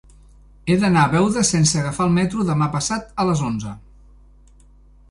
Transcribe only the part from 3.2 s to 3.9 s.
a les onze.